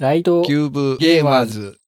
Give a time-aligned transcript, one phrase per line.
[0.00, 1.78] ライトキューブゲーマーズ。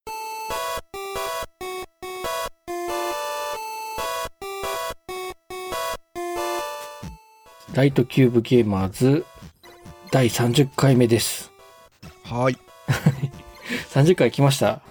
[7.75, 9.25] ライトキューブゲーマーズ
[10.11, 11.50] 第30回目です。
[12.25, 12.59] はい。
[13.95, 14.82] 30回来ました？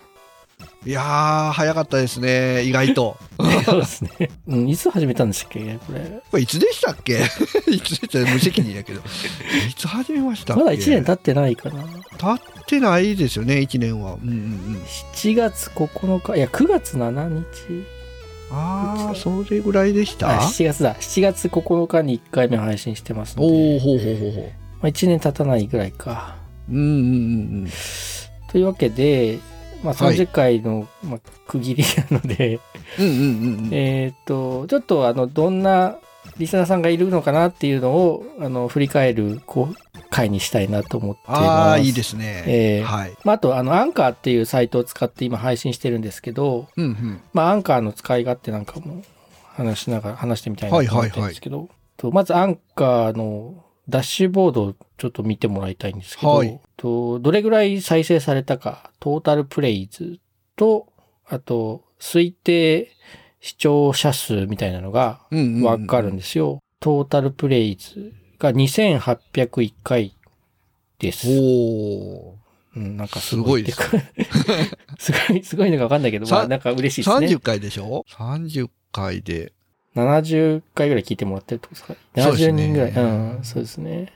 [0.84, 2.64] いやー、早かったですね。
[2.64, 3.18] 意外と。
[3.66, 4.32] そうですね。
[4.48, 5.78] うん、いつ始めたんでしたっけ？
[5.86, 6.22] これ。
[6.32, 7.20] これいつでしたっけ？
[7.70, 8.20] いつでした？
[8.34, 9.00] 無責任やけど。
[9.00, 11.84] いつ始めましたまだ1年経ってないかな。
[12.18, 14.14] 経ってないですよね、1年は。
[14.14, 14.82] うんうんうん。
[15.14, 17.86] 7月9日、いや、9月7日？
[18.52, 20.30] あー、それぐらいでした？
[20.30, 20.96] あ、7月だ。
[20.96, 26.36] 7月9日に1回目配信してますのおで、ー、ほうほうほうほまあ、1年経たないぐらいか。
[26.70, 26.74] う。
[26.74, 26.88] うんうんう
[27.66, 27.68] ん
[28.52, 29.40] というわけで、
[29.84, 32.60] まあ、はい30回の、まあ、区切りなので、
[33.00, 33.06] うん。
[33.06, 33.70] うんうんうんうん。
[33.72, 35.96] えーっと、ちょっとあの、どんな
[36.38, 39.76] リスナーさんがいるのかなっていうのを、あの、振り返る、こう、
[40.10, 41.42] 回にしたいなと思ってます。
[41.42, 42.44] あー、いいですね。
[42.48, 43.14] えーはい。
[43.24, 47.22] まあ、あと、あの、アンカーっていうサイトを使って今配信してるんですけど、うんうん。
[47.34, 49.04] まあ、アンカーの使い勝手なんかも
[49.54, 60.20] 話しながら、話してみたいなと思ってるんですけど、とまずアンカーのダッシュボードをちょっと見てもらいたいんですけど、はいとどれぐらい再生されたか、トータルプレイズ
[60.56, 60.88] と、
[61.28, 62.90] あと、推定
[63.42, 66.62] 視聴者数みたいなのがうんうんうんわかるんですよ。
[66.80, 70.16] トータルプレイズが2801回
[71.00, 71.28] です。
[71.30, 72.36] お
[72.76, 73.82] うん、なんかすごいです
[74.98, 75.44] すごい。
[75.44, 77.20] すごい、のかわかんないけど、さまあなんか嬉しいー。
[77.20, 77.38] ですね。
[77.38, 79.52] 30回でしょ ?30 回で。
[79.96, 82.92] 70回ぐらい聞いてもらってるってことですか？70そうですね人ぐらい。
[82.92, 84.14] うん、そうですね。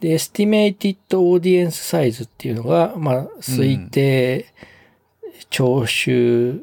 [0.00, 4.46] で、estimated audience size っていうのが、まあ、推定
[5.48, 6.60] 聴取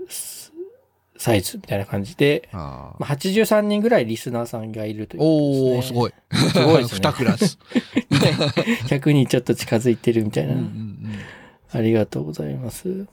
[1.22, 5.96] サイズみたいな感じで、まあ、83人ぐらいリスナーさんがいるというおー、すい。
[5.96, 6.14] ごい。
[6.52, 7.02] すごいですね。
[7.08, 7.60] 2クラス。
[8.90, 10.54] 100人ちょっと近づいてるみたいな。
[10.54, 10.98] うんうん
[11.74, 13.06] ありがとうございます。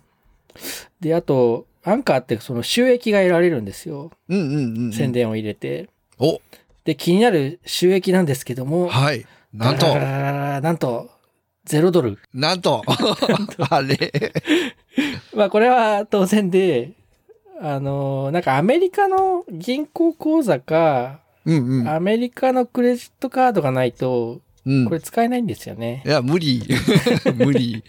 [1.01, 4.11] で、あと、アンカーってその収益が得られるんですよ。
[4.29, 4.93] うんうんうんうん。
[4.93, 5.89] 宣伝を入れて。
[6.19, 6.41] お
[6.85, 9.25] で、気になる収益なんですけども、はい。
[9.53, 11.09] なんとなんと、
[11.69, 12.19] 0ドル。
[12.35, 12.83] なんと、
[13.71, 14.13] あれ。
[15.35, 16.95] まあ、これは当然で、
[17.61, 21.89] あの、なんかアメリカの銀行口座か、うんうん。
[21.89, 26.03] アメリカのクレジットカードがないと、うんこれ使えないんですよね。
[26.05, 26.63] いや、無理。
[27.37, 27.83] 無理。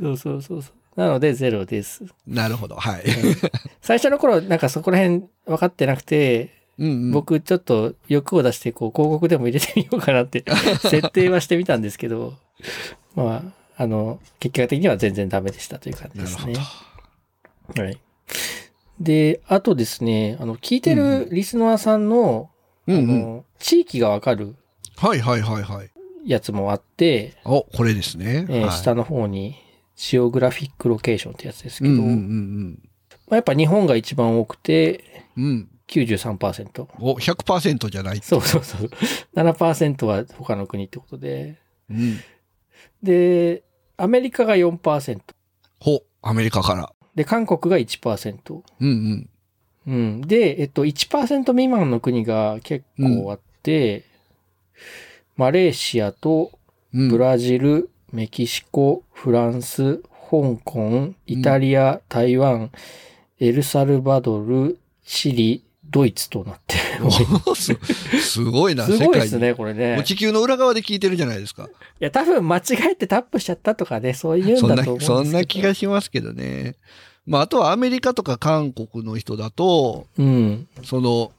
[0.00, 1.00] そうそうそうそう。
[1.00, 2.04] なので、ゼロです。
[2.26, 2.74] なるほど。
[2.74, 3.04] はい。
[3.80, 10.44] 最初の頃、なんかそこら辺分かってなくて、うんうん、僕ちょっと欲を出して、こう、広告でも入れてみようかなって、
[10.82, 12.34] 設定はしてみたんですけど、
[13.14, 13.44] ま
[13.76, 16.54] あ、あの、結果的には全然ダメでしたという感じですね。
[17.76, 17.98] はい。
[19.00, 22.50] で、あとですね、あの、聞いてるリスナーさんの、
[22.86, 23.10] うんうん。
[23.10, 24.56] あの、地域がわかる
[24.96, 25.90] はいはいはいはい。
[26.26, 28.26] やつもあって、お、これですね。
[28.26, 29.56] はいえー下の方に、
[29.96, 32.82] ジオグラフィックロケーションってやつですけど、うんうんうん
[33.28, 35.44] まあ、やっぱ日本が一番多くて、うん。
[35.44, 35.68] うん。
[35.88, 36.86] 93%。
[37.00, 38.20] お、100%じゃない。
[38.22, 38.90] そうそうそう。
[39.34, 41.58] 7%は他の国ってことで。
[41.90, 42.18] うん。
[43.02, 43.64] で、
[43.96, 45.20] アメリカが4%。
[45.80, 46.92] ほ、アメリカから。
[47.20, 48.62] で、韓国が1%。
[48.80, 49.28] うんうん。
[49.86, 50.20] うん。
[50.22, 54.04] で、えっと、1%未満の国が結構あって、
[55.36, 56.52] マレーシアと
[56.94, 59.98] うん、ブラジル、メキシコ、フランス、
[60.30, 62.70] 香港、イタリア、台湾、
[63.38, 66.76] エルサルバドル、チリ、ドイツとなって
[67.46, 67.74] お す
[68.20, 69.12] すごいな、 す世界に。
[69.12, 70.04] ごいですね、これねもう。
[70.04, 71.64] 地球の裏側で聞いてるじゃないですか。
[71.64, 71.68] い
[71.98, 72.62] や、多分間違
[72.92, 75.24] えてタップしちゃったとかね、そういうんそんなだと思うんですけ、ど。
[75.24, 76.76] そんな気がしますけどね。
[77.26, 80.68] まあ、あとはアメリカとか韓国の人だと、うん。
[80.84, 81.32] その、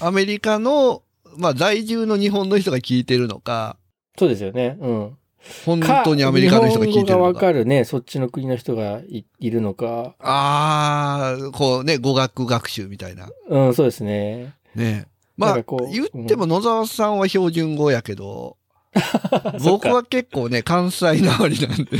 [0.00, 1.02] アメリカの、
[1.36, 3.76] まあ、在住の日本の人が聞いてるのか、
[4.18, 4.76] そうですよね。
[4.80, 5.16] うん。
[5.64, 7.40] 本当にアメリカの人が聞いてるのか。
[7.40, 10.14] かるね、そっちの国の人がいいるのか。
[10.20, 13.28] ああ、こうね、語学学習みたいな。
[13.48, 14.54] うん、そうですね。
[14.74, 15.06] ね。
[15.36, 18.56] まあ言っても野沢さんは標準語やけど、
[19.64, 21.90] 僕は結構ね、関西なわりなんで。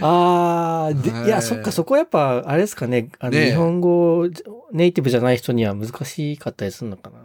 [0.00, 4.28] ああ、で、はいいや、そっか、そこやっぱ、あれですかね、あの、ねえ日本語
[4.72, 7.18] ネイティブじゃない人には難しかったりするのかな。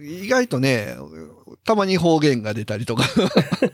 [0.00, 0.94] 意外とね、
[1.68, 3.04] たまに方言が出たりとか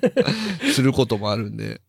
[0.75, 1.81] することもあるんで、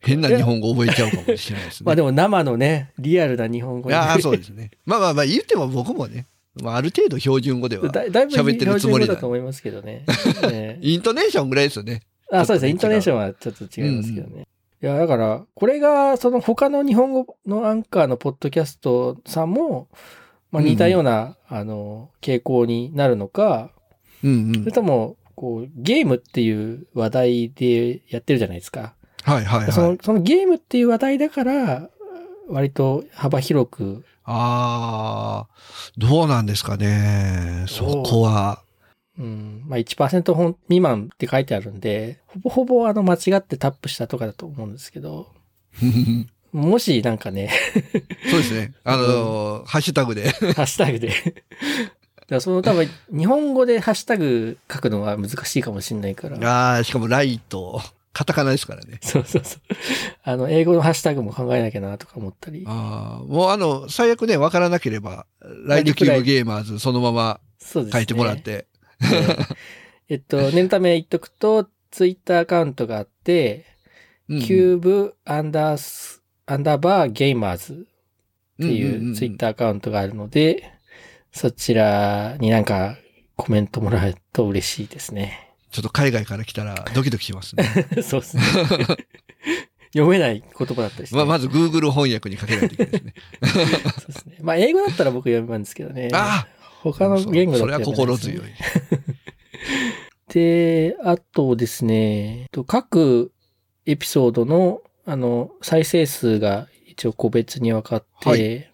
[0.00, 1.86] 変な日本語覚えちゃうかもしれないですね。
[1.86, 4.70] まあでも生のね、リアルな日本語いやーそうですね。
[4.84, 6.26] まあまあまあ言っても僕もね、
[6.62, 10.04] まあ、ある程度標準語では、だだいぶ喋ってるつもりだ標準語だと思いますけどね。
[10.50, 12.02] ねイントネーションぐらいですよね。
[12.30, 12.70] あ、そうですね。
[12.70, 14.46] イントネーションはちょっと違いますけどね。
[14.82, 19.88] いや、だから、これが、その他の日本語のアンカーのポッドキャストさんも、
[20.52, 23.70] まあ、似たような、あの、傾向になるのか、
[24.22, 24.72] うんうんそれ。
[24.72, 28.94] とも、こう、ゲームっていう話題でやってるじゃないですか。
[29.22, 29.72] はいはいはい。
[29.72, 31.90] その、そのゲームっていう話題だから、
[32.48, 35.54] 割と幅広く、ああ、
[35.96, 37.64] どうなんですかね。
[37.68, 38.62] そこは。
[39.18, 45.32] うん、まあ1%本未満って書いてあるんで、ほぼほぼあの間違ってタップしたとかだと思うんですけど、
[46.52, 47.50] もしなんかね、
[48.30, 48.74] そうですね。
[48.84, 50.30] あのーハッシュタグで。
[50.30, 51.12] ハッシュタグで。
[52.34, 56.38] らその多分、日本語でハッシュタグ書くのが難しいかもしれないから。
[56.74, 57.80] ああ、しかもライト。
[58.12, 58.98] カタカナですからね。
[59.02, 59.60] そうそうそう。
[60.22, 62.64] あの、英語のハッシュタグも考えなきゃなとか思ったり。
[62.66, 65.26] ああ、もうあの、最悪ね、わからなければ、
[65.66, 67.40] ライトキューブゲーマーズそのまま。
[67.60, 68.66] 書いてもらって。
[70.08, 73.66] えっと、念のため言っとくと、ツイッターアカウントがあって、
[74.28, 77.86] うんキューブアンダース、アンダーバーゲーマーズ
[78.54, 80.72] っていうツイッターアカウントがあるので、
[81.36, 82.96] そちらになんか
[83.36, 85.54] コメントもらえると嬉しいですね。
[85.70, 87.64] ちょっと海外から来たらドキドキしますね。
[88.02, 88.42] そうですね。
[89.92, 93.14] 読めない言葉だったりして、まあ、まず Google 翻訳にかけないといけないですね。
[94.00, 94.38] そうですね。
[94.40, 96.08] まあ、英語だったら僕読めるんですけどね。
[96.14, 96.46] あ
[96.80, 98.56] 他の言語だそれはったら読めな心いです強いね。
[100.94, 103.30] で、あとですね、と各
[103.84, 108.72] エピソードの、あの、再生数が一応個別に分かって、はい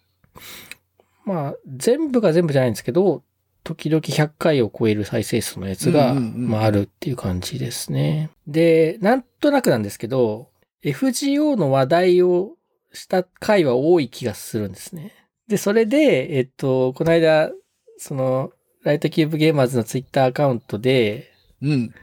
[1.25, 3.23] まあ、全部が全部じゃないんですけど、
[3.65, 8.31] 時々100回を超える再生数のやつが、まあ、あるっていう感じですね。
[8.47, 10.51] で、なんとなくなんですけど、
[10.83, 12.57] FGO の話題を
[12.93, 15.13] した回は多い気がするんですね。
[15.49, 17.51] で、それで、えっと、この間、
[17.99, 18.53] その、
[18.83, 21.95] ライトキューブゲーマーズのツイッターアカウントで、うん。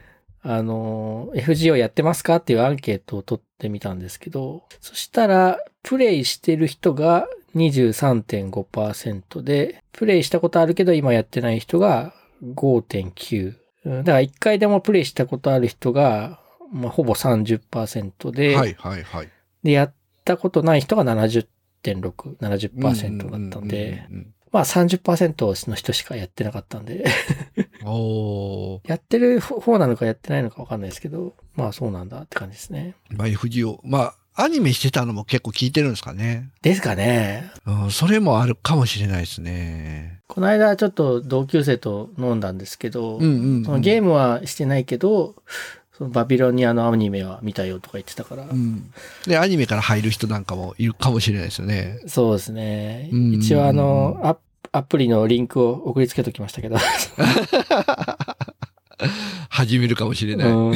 [0.42, 13.46] あの、FGO やってますかっていうアンケートを取ってみたんですけど、そしたら、プレイしてる人が23.5%で、プレイしたことあるけど今やってない人が5.9%。
[13.46, 16.38] うんだから1回でもプレイしたことある人が、
[16.70, 19.28] まあ、ほぼ30%で、はいはいはい。
[19.62, 19.94] で、やっ
[20.24, 24.06] たことない人が70.6、70%だったんで、
[24.52, 27.06] まあ30%の人しかやってなかったんで。
[28.84, 32.94] やってる方なのかやってないのかわかんないですけど、まあそうなんだって感じですね。
[33.08, 33.78] まあ FGO。
[33.82, 36.50] まあ、アニメしてたのも結構聞いてるんですかね。
[36.62, 37.50] ですかね。
[37.66, 40.20] うん、それもあるかもしれないですね。
[40.28, 43.64] この間ちょっと同級生と飲んだんですけど、うんうん、うん。
[43.64, 45.34] そのゲームはしてないけど、
[45.96, 48.92] そのバビロニアのアニメは見たよとか言ってたから、うん。
[49.26, 51.98] で、アニメから入る人なんかもいるかもしれないですよね。
[52.06, 53.10] そうですね。
[53.12, 54.36] うん一応あの、ア
[54.72, 56.76] アプリのリンクを送りつけときましたけど、
[59.50, 60.48] 始めるかもしれない。
[60.48, 60.74] うん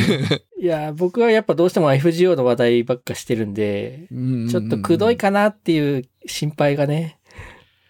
[0.61, 7.19] いや、僕はやっぱどうしても FGO の話題ばっかしてるんで、うんちょっとくどいかなっていう心配がね、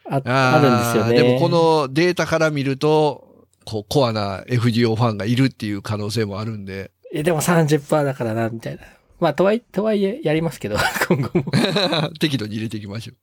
[0.08, 1.22] あああるんですよね。
[1.22, 6.90] でもこのデータから見ると、こう、コアな FGO ファンがいるっていう可能性もあるんで。
[7.12, 8.82] え、でも30%だからな、みたいな。
[9.20, 10.76] まあ、とはい、とはいえ、やりますけど、
[11.08, 11.44] 今後も。
[12.20, 13.14] 適度に入れていきましょ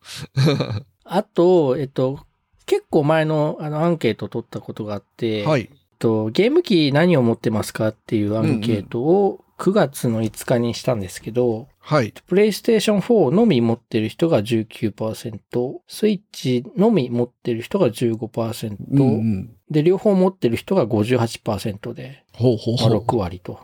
[1.03, 2.19] あと、えっと、
[2.65, 5.47] 結構前のあのアンケートを取ったことがあって、う。
[5.47, 5.69] はい。
[6.01, 12.13] と、ゲーム機何を持ってますかっていうアンケートを9月の5日にしたんですけど、はい。
[12.27, 15.39] プレイステーション4のみ持ってる人が19%、
[15.87, 19.55] スイッチのみ持ってる人が15%、うんうん。
[19.69, 23.05] で、両方持ってる人が58%で、まあ、ほうほうほう。
[23.05, 23.59] 6割と。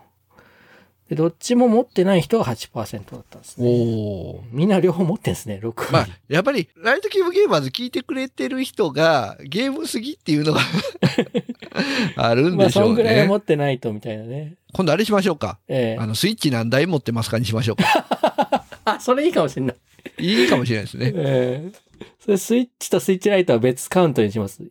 [1.10, 3.68] で、どっちも持ってない人が8%だったんですね。
[3.68, 5.92] おーみんな両方持ってんですね、6割。
[5.92, 10.60] まあ、やっぱり、ライトキューブゲーマーズ聞いてくれてる人が、ゲーム好きっていうのが
[12.18, 13.28] あるんまあ、でしょうそんぐらい。
[13.28, 14.56] 持ってないと、みたいなね。
[14.74, 15.60] 今度あれしましょうか。
[15.68, 18.66] ええあの、スイッチ何台持ってますかにしましょうか。
[18.86, 19.76] あ、 それいいかもしれない。
[20.20, 21.14] いいかもしれないですね。
[21.16, 21.88] ええ
[22.20, 24.62] それスイッチとスイッチライトは別カウントにします。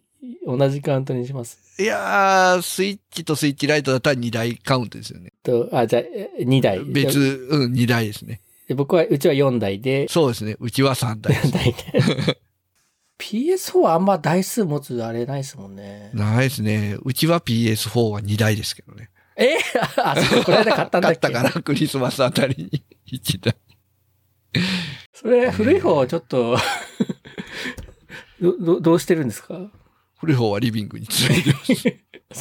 [0.46, 1.58] 同じカウントにします。
[1.82, 5.32] いやー、スイッチとスイッチライトだったら2台カウントですよね。
[5.46, 6.02] と、あ、じゃあ、
[6.42, 6.80] 2台。
[6.84, 7.18] 別、
[7.50, 8.40] うん、2台ですね。
[8.68, 10.56] で僕は、うちは4台で、そうですね。
[10.58, 11.52] うちは3台です4。
[11.52, 12.38] 台で。
[13.18, 16.10] PS4 はあんま台数持つあれないですもんね。
[16.12, 16.96] ないですね。
[17.02, 19.08] うちは PS4 は2台ですけどね。
[19.36, 19.56] え？
[20.02, 21.18] あ、そう、この間買ったんだっけ？
[21.20, 22.82] 買ったからクリスマスあたりに
[23.18, 23.56] 1台。
[25.14, 26.58] それ、古い方ちょっと
[28.40, 29.70] ど、ど、どうしてるんですか？
[30.16, 31.74] 古い方はリビングに連れてます。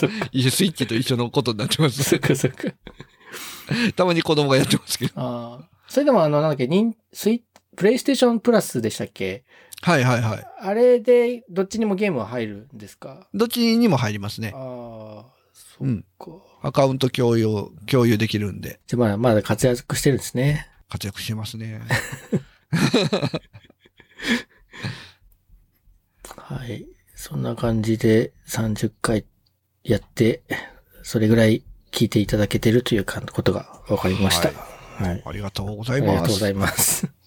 [0.51, 2.03] スイッチと一緒のことになってます。
[2.03, 2.69] そっか、そっか。
[3.95, 5.13] たまに子供がやってますけど。
[5.15, 5.69] ああ。
[5.87, 6.69] それでもあの、なんだっけ、
[7.13, 7.43] スイ
[7.75, 9.43] プレイステーションプラスでしたっけ？
[9.81, 10.47] はいはいはい。
[10.61, 13.27] あれで、どっちにもゲームは入るんですか？
[13.33, 14.53] どっちにも入りますね。
[14.55, 16.05] ああ、そっうん。
[16.17, 16.31] か。
[16.61, 17.45] アカウント共有、
[17.85, 20.67] 共有できるんで、じゃあまだ、まだ活躍してるんですね。
[20.89, 21.81] 活躍してますね。
[26.37, 26.85] はい。
[27.27, 29.25] そんな感じで30回
[29.83, 30.43] やって、
[31.01, 34.49] それぐらい聞いていただけてるというかことが分かりました。
[34.49, 34.57] はい
[35.09, 35.23] はい。
[35.25, 36.11] ありがとうござあいます。
[36.11, 37.07] りがとうございます。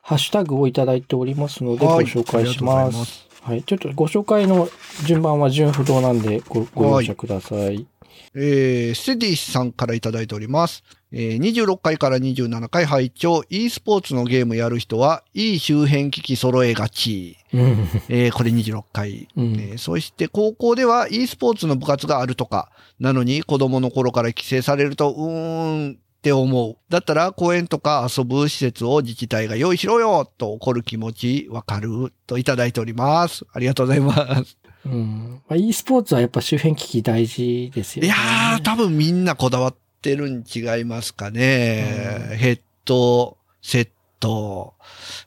[0.00, 2.96] ハッシュタグをいただいておりますので、ごはい紹介します。
[2.96, 3.62] いますはい。
[3.62, 4.70] ちょっとご紹介の
[5.04, 7.86] 順番は順不動なんでご、ご容赦ください。
[8.34, 10.82] えー、ステディさんからいただいております。
[11.12, 17.36] えー、26回から27回拝聴 e スポーツのゲームやる人は、いい周辺機器揃えがち。
[17.52, 17.88] うん。
[18.08, 19.28] えー、これ26回。
[19.36, 26.76] うんえーそして高校では e スポーツの部活があるとか、なのに子供の頃から規制されると、うーんって思う。
[26.88, 33.44] だったら公園とか遊ぶ施設を自治体が用意しろよと怒る気持ちわかるといただいております。
[33.52, 34.56] ありがとうございます。
[34.86, 35.40] うん。
[35.48, 38.08] まあ、e スポーツはやっぱ周辺機器大事ですよね。
[38.08, 42.28] いやー、多分みんなこだわってるん違いますかね。
[42.30, 43.88] うんヘッド、セッ
[44.20, 44.74] ト、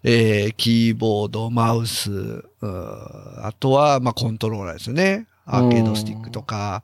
[0.04, 5.28] えー、キーボード、マウス、うんあとは、まあ、コントローラーですよね。
[5.46, 6.84] アーケードスティックとか。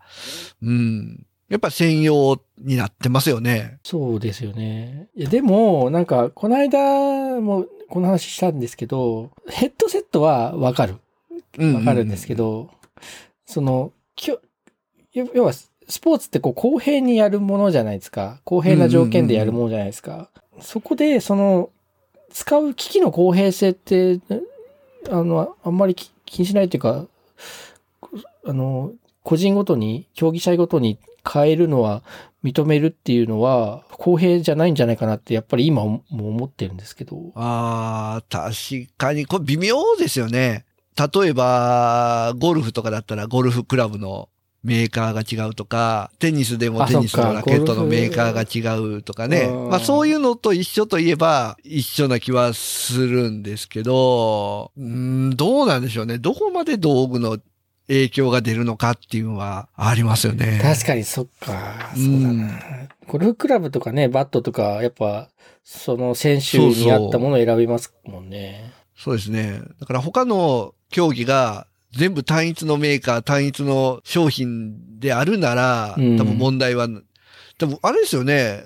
[0.62, 1.26] うん。
[1.50, 3.78] やっぱ専用になってますよね。
[3.84, 5.08] そうですよね。
[5.16, 10.96] いや、でも、なんか、この間もこの話したんですけど、ヘッドセットはわかる。
[11.58, 12.72] わかるんですけど、
[13.46, 14.40] その、きょ
[15.14, 18.40] 要は、スポーツってこう公平にやるものじゃないですか。
[18.46, 20.30] 公平な条件でやるものじゃないですか。
[20.62, 21.70] そこで、その、
[22.32, 24.20] 使う機器の公平性って、
[25.10, 27.06] あの、あんまり気気にしないというか、
[28.46, 28.92] あの、
[29.24, 30.98] 個人ごとに、競技者ごとに
[31.32, 32.02] 変えるのは
[32.44, 37.32] 認めるっていうのは公平じゃないんじゃないかなってやっぱり今も思ってるんですけど。
[37.36, 40.66] ああ、確かに、これ微妙ですよね。
[40.98, 44.30] 例えば、ゴルフとかだったらゴルフクラブの
[44.64, 49.42] メーカーが違うとか、テニスでもあテニスのラケットのメーカーが違うとかね。
[49.42, 56.18] うんまあそういうのと一緒といえば一緒な気はするんですけど、うーん、どうなんでしょうね。
[56.18, 57.40] どこまで道具の
[57.88, 60.60] 影響が出るのかっていうのはありますよね。
[60.62, 61.92] 確かにそっか。
[61.94, 62.60] うそうんだな。
[63.08, 65.30] ゴルフクラブとかね、バットとか、やっぱ、
[65.66, 68.72] その選手に合ったものを選びますもんね。
[68.96, 69.62] そうですね。
[69.80, 78.64] だから他の競技が全部単一のメーカー、単一の商品であるなら、うん多分問題は、でもあれですよね。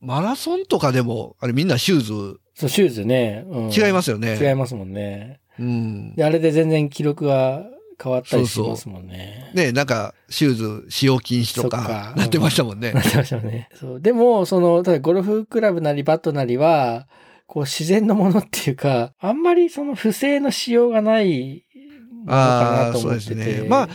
[0.00, 3.44] マラソンとかでも、あれみんなシューズそう、シューズね。
[3.48, 4.38] うん、違いますよね。
[4.40, 5.40] 違いますもんね。
[5.58, 6.14] うん。
[6.14, 7.64] で、あれで全然記録が
[8.02, 9.50] 変わったりしますもんね。
[9.54, 13.00] ねなんか、シューズ使用禁止とかか、なってましたもんねな。
[13.00, 13.68] ってましたよね。
[13.74, 14.00] そう。
[14.00, 17.06] でも、その、ただゴルフクラブなりバットなりは、
[17.50, 21.64] こう自然のものっていうか、あんまりその不正のしようがない
[22.12, 23.32] ものかなと思ってて。
[23.32, 23.88] あーそうですねまあ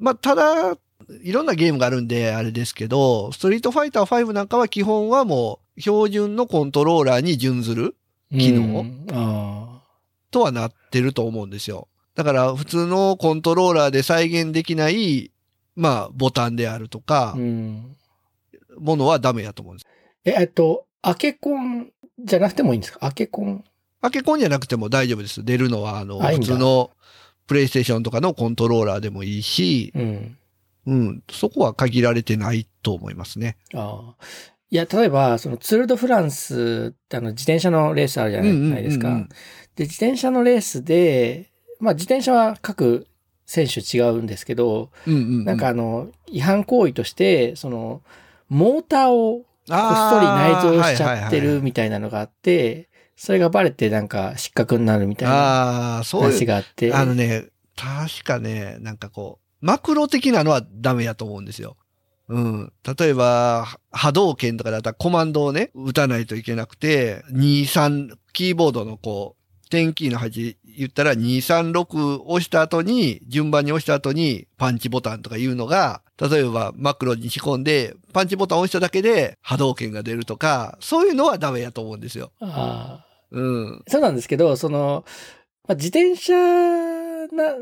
[0.00, 0.76] まあ、ただ、
[1.22, 7.94] いろんなゲームがあるんで、あれですけど、ストリートファイター5なんかは基本はもう、標準のコントローラーに準ずる
[8.32, 9.82] 機能うんあ
[10.32, 11.86] とはなってると思うんですよ。
[12.16, 15.30] だから普通のコントローラーで再現できない、
[15.76, 17.96] まあボタンであるとかー、うん。
[18.80, 19.86] ものはダメやと思うんです。
[20.24, 23.04] え、えっと、アケコンじゃなくてもいいんですか？
[23.04, 23.64] アケコン？
[24.00, 25.44] アケコンじゃなくても大丈夫です。
[25.44, 26.90] 出るのは、あの、普通の
[27.46, 30.38] プレイステーションとかのコントローラーでもいいし、うん。
[30.86, 33.56] うん、そこは限られてないと思いますね。
[33.74, 34.24] ああ。
[34.70, 39.08] いや、例えば、そのツール・ド・フランスってあの自転車のレースあるじゃない,、ですか。
[39.76, 43.06] で、自転車のレースで、まあ自転車は各
[43.46, 44.90] 選手違うんですけど。
[45.06, 48.02] なんかあの、違反行為として、その、
[48.48, 56.92] モーターをこっそり内蔵しちゃってるみたいなのがあって、それがバレてなんか失格になるみたいなああ、そういう話があって。
[56.92, 61.76] あのね、確かね、なんかこう、マクロ的なのはダメやと思うんですよ。
[62.28, 62.72] うん。
[62.98, 82.30] 例えば、波動拳とかだったらコマンドをね、打たないといけなくて、2、3、キーボードのこう、点キーの端言ったら2、3、6押した後に、順番に押した後にパンチボタンとかいうのが、例えばマクロに仕込んで、パンチボタンを押しただけで波動拳が出るとか、そういうのはダメやと思うんですよ。
[82.40, 83.06] ああ。
[83.30, 83.82] うん。
[83.88, 85.04] そうなんですけど、その、
[85.66, 86.34] まあ、自転車
[87.34, 87.54] な、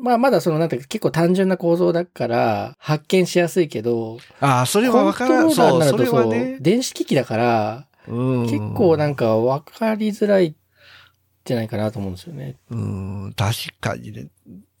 [0.00, 5.50] まあまだそのなんていうか結構単純な構造だから発見しやすいけど、ああ、それはわからん。
[5.50, 6.58] そう、それはね。
[6.60, 10.54] 電子機器だから、うん結構なんか分かりづらいん
[11.44, 12.56] じゃないかなと思うんですよね。
[12.70, 14.28] うん、確かにね。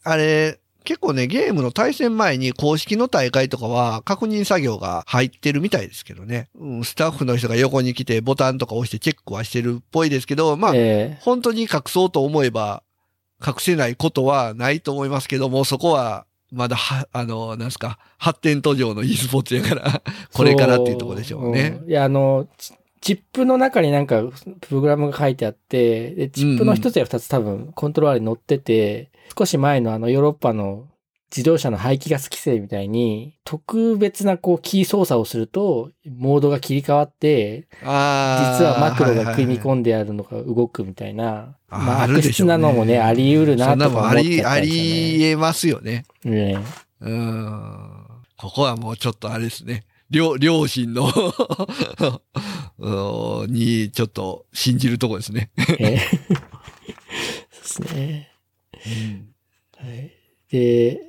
[0.02, 6.48] あれ、結構ね、ゲームの対戦前に公式の大会とかは確認作業が入ってるみたいですけどね。
[6.54, 12.82] うん、スタッフの人が横に来てボタンとか押してチェックはしてるっぽいですけど、まあ、え本当に隠そうと思えば
[13.44, 21.76] 隠せないことはないと思いますけども、そこはまだは、あの、なんすか、発展途上の e スポーツやから、えこれからっていうところでしょうね。
[21.80, 22.46] そんいや、あの、
[23.04, 24.22] チチップの中になんか
[24.62, 30.88] プログラムが書いてあって、でチップの一つや二つ多分コントローラーに載ってて、少し前のあのヨーロッパの
[31.30, 38.58] 自動車の排気ガス規制みたいに、特別なこうキー操作をすると、モードが切り替わって、ああ。
[38.58, 41.56] 実はマクロが組みん込んであるのが動くみたいな。
[41.68, 46.04] まあ、悪質なのもね、あり得るなとか思っちゃもんあり、ありえますよね。
[46.24, 46.54] ね。
[46.54, 46.58] ね
[47.00, 48.06] うん。
[48.36, 49.84] ここはもうちょっとあれですね。
[50.14, 51.10] 両、両親の
[52.78, 55.50] うん にちょっと信じるとこですね。
[55.80, 55.98] え
[57.60, 58.30] そうですね。
[59.76, 60.12] はい、
[60.50, 61.00] で、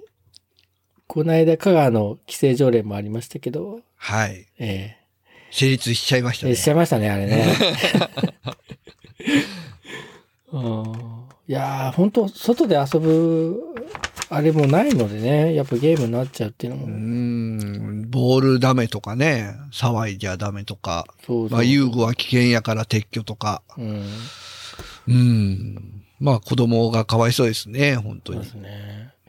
[1.05, 4.47] この間、香川の規制条例もありましたけど、はい。
[4.57, 4.97] え
[5.51, 6.63] 成立しちゃいましたねえし。
[6.63, 7.45] ちゃいましたね、あれね。
[10.51, 13.74] うんいやー、本当外で遊ぶ、
[14.29, 18.09] あれもないのでね、やっぱゲームになっちゃうっていうのうも、ん。
[18.09, 19.55] ボールダメとかね。
[19.71, 21.05] 騒いじゃダメとか。
[21.25, 23.61] そうそうまあ遊具は危険やから撤去とか。
[23.77, 24.03] うん。
[25.07, 26.03] うん。
[26.19, 28.67] まあ子供がかわいそうですね、本当にそうで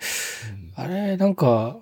[0.01, 0.51] す。
[0.51, 0.67] ね。
[0.77, 1.77] あれ、なんか、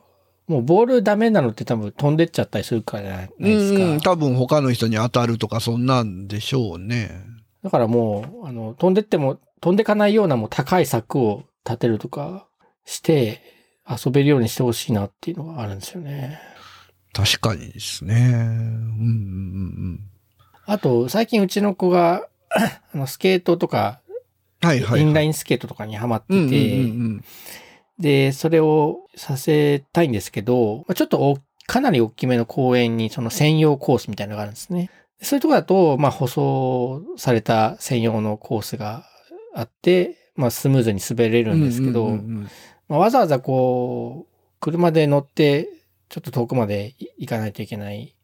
[0.46, 3.84] もうボールダメなのって多分飛んでっちゃったりするからじゃないですか。
[3.84, 7.22] うん、多分他の人に当たるとかそんなんでしょうね。
[7.62, 12.46] だからもう、あの、飛んでっても、飛んでかないようなもう高い柵を立てるとか
[12.84, 13.40] して、
[13.88, 16.40] 遊べるようにしてほしいなっていうのがあるんですよね。
[17.12, 18.14] 確かにですね。
[18.14, 18.40] うんうんう
[19.94, 20.00] ん
[20.66, 24.00] あと、最近うちの子が、 あの、スケートとか、
[24.62, 24.68] うん。
[24.68, 25.00] はいはい、はい。
[25.02, 27.24] インラインスケートとかにハマってて、うんうんうん
[27.98, 34.90] で、それをさせたいんですけど、まあちょっとおかなり大きめの公園にその専用コースみたいなのがあるんですね。
[35.22, 39.04] そういうところだと、まあ舗装された専用のコースが
[39.54, 41.46] あって、まあスムーズに滑れうん。
[41.50, 42.48] るんですけど、うんうんうん
[42.88, 45.68] まあ、わざわざこう、車で乗って、
[46.08, 48.14] ちょっと遠くまで行かないといけない。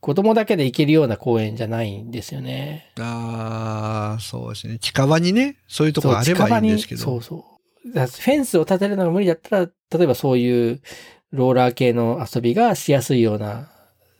[0.00, 2.92] 子供だけで行けるような公園じゃないんですよね。
[3.00, 4.78] ああ、そうですね。
[4.78, 7.02] 近場にね、そういうところあればいいんですけど。
[7.02, 7.58] そうそう。
[7.90, 10.80] フェンスを立てるのが無理だったら、例えばそういう
[11.32, 13.70] ローラー系の遊びがしやすいような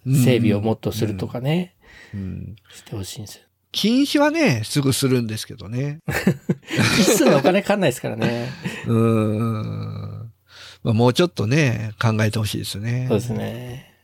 [0.05, 1.77] 整備をもっとするとかね、
[2.13, 2.21] うん。
[2.21, 3.48] うんしてほしいんですよ。
[3.73, 6.01] 禁止はね、すぐするんですけどね。
[6.99, 8.49] 一数のお金かかんないですからね。
[8.87, 10.33] うーん。
[10.83, 13.07] まあ、もうちょっとね、考えてほしいですね。
[13.09, 13.95] そうですね。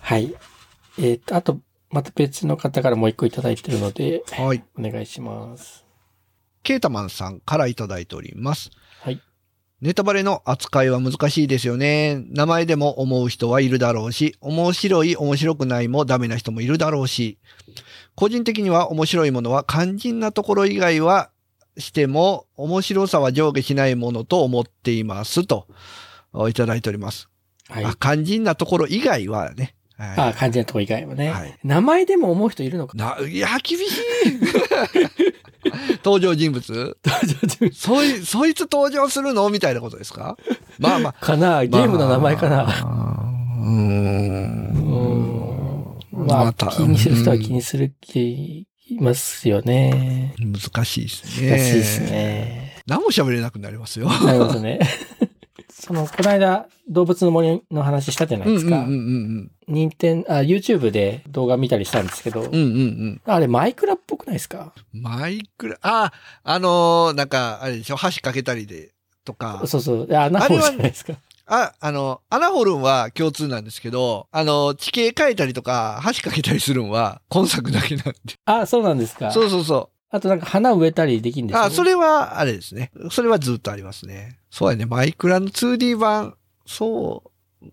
[0.00, 0.34] はい。
[0.98, 4.62] えっ、と、あと、また別の方からもう一個いただいてるので、はい。
[4.78, 5.84] お願いします。
[6.62, 8.70] ケータマンさんからいただいております。
[9.00, 9.22] はい。
[9.80, 12.22] ネタバレの扱いは難しいですよね。
[12.28, 17.38] 名前でも思う人はいるだろうし、面白い、面白くないもダメな人もいるだろうし、
[18.14, 21.30] 個人的には面白いものは肝心なところ以外は
[21.78, 25.66] しても面白さは上下しないものと思っていますと
[26.48, 27.30] いただいております。
[27.68, 27.84] はい。
[27.84, 29.74] あ肝心なところ以外はね。
[30.00, 32.96] はいああ、肝心なとこ以外はね、はい名前でも思う人いるのか。
[32.96, 33.86] な、いや、厳しい
[36.02, 36.96] 登場人物？
[37.74, 39.50] そい、そいつ登場するの？
[39.50, 40.36] みたいなことですか？
[40.78, 41.12] まあまあ。
[41.24, 41.64] かな？
[41.66, 42.72] ゲームの名前かな、まあ
[43.60, 44.70] うーん。
[46.12, 50.34] まあ、た気にする人は気にする気いますよね。
[50.38, 51.50] 難しいですね。
[51.50, 52.00] 難しいです。
[52.02, 52.76] ね。
[52.86, 54.08] 何も喋れなくなりますよ。
[54.08, 54.80] なるほどね。
[55.80, 58.86] その、この間、動物の森の話したじゃないですか。
[59.66, 62.46] 任天あ、YouTube で動画見たりしたんですけど、うん。
[62.48, 62.62] うんうんう
[63.06, 63.20] ん。
[63.24, 64.72] あれマイクラっぽくないですか？
[64.92, 66.12] マイクラ、あ、
[66.44, 68.90] あのーなんか、あれでしょ、箸かけたりで、
[69.24, 69.62] とか。
[69.66, 70.08] そうそう。
[70.14, 71.14] 穴掘るじゃないですか。
[71.46, 78.14] あ、あの、穴掘るんは共通なんですけど、あの、地形変えたりとか、箸かけたりするんは、今作だけなんで。
[78.44, 79.30] あ、そうなんですか。
[79.32, 81.52] そうそうそあとなんか花植えたりできるんう。
[81.52, 82.90] ですよあ、それは、あれですね。
[83.10, 84.38] それはずっとありますね。
[84.50, 84.86] そうやね。
[84.86, 86.34] マイクラの 2D 版、
[86.66, 87.22] そ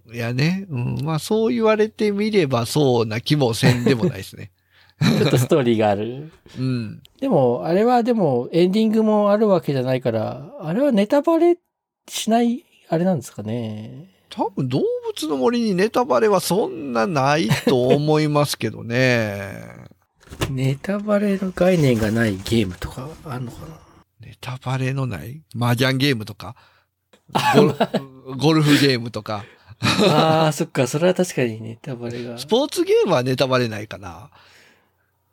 [0.07, 0.67] うやね。
[0.69, 0.99] うん。
[1.03, 4.51] まあ、そう言われてみれば、そうな気もせんでもないですね。
[5.19, 6.31] ちょっとストーリーがある。
[6.57, 7.01] うん。
[7.19, 11.57] でも、あれはでも、エンディングもあるわけじゃないから、あれはネタバレ
[12.09, 14.09] しない、あれなんですかね。
[14.29, 19.86] 多分、動物の森にネタバレはそんなないと思いますけどね。
[20.49, 23.79] ネタバレの概念がないゲームとかあんのかな？
[24.21, 25.41] ネタバレのない？
[25.59, 26.55] 麻雀ゲームとか？
[27.55, 27.75] ゴル
[28.37, 29.43] ゴルフゲームとか？
[29.79, 32.37] ああ、そっか、それは確かにネタバレが。
[32.37, 34.29] スポーツゲームはネタバレないかな。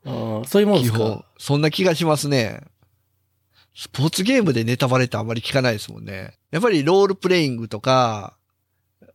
[0.06, 1.24] ああそういうもんです基本か。。
[1.38, 2.60] そんな気がしますね。
[3.74, 6.34] スポーツゲームでネタバレってあんまり聞かないですもんね。
[6.50, 8.36] やっぱりロールプレイングとか、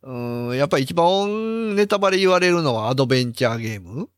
[0.02, 0.14] う
[0.54, 4.10] ん、やっぱり一番ネタバレ言われるのはアドベンチャーゲーム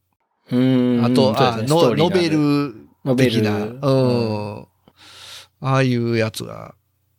[0.49, 1.05] うーん。
[1.05, 2.73] あと、あねノノベル
[3.15, 4.67] 的な、うん。
[5.61, 6.75] ああいうやつが、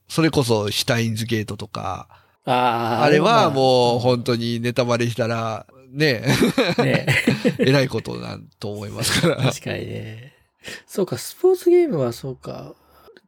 [0.08, 2.08] それこそシュタインズゲートとか、
[2.44, 3.04] ああ。
[3.04, 6.22] あれはもうう、本当にネタバレしたら、ね、
[6.78, 7.06] ね。
[7.58, 9.37] えらいことなんと思いますから。
[9.37, 10.32] 確かにね。
[10.87, 12.74] そうか、スポーツゲームはそうか。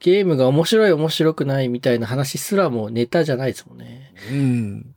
[0.01, 4.13] ゲームが面白い面白くないみたいな話すらもネタじゃないですもんね。
[4.31, 4.94] うん。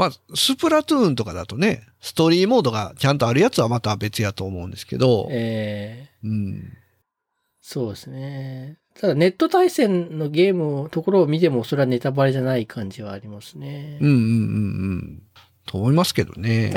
[0.00, 6.72] まあ、スプラトゥーンとかだとね、ストーリーモードがちゃんとあるやつはまた別やと思うんですけど、ええうん。
[7.60, 8.78] そうですね。
[8.98, 14.08] ただネット対戦のゲームのところを見てもそれはネタバレじゃない感じはありますねうん。
[14.08, 14.26] うんうんう
[14.94, 15.22] ん。
[15.66, 16.72] と思いますけどね。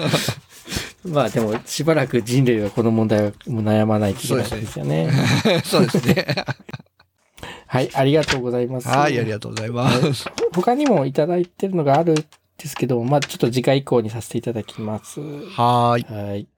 [1.08, 5.10] まあでもしばらく人類はこの問題は悩まないといけないですよね。
[5.64, 6.26] そうですね。
[7.70, 8.88] はい、ありがとうございます。
[8.88, 10.24] はい、ありがとうございます。
[10.54, 12.24] 他にもいただいてるのがあるんで
[12.60, 15.20] すけど、まあちょっと次回以降にさせていただきます。
[15.20, 16.28] はーい。
[16.28, 16.48] はい。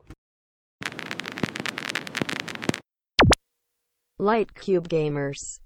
[4.20, 5.60] Light Cube Gamers.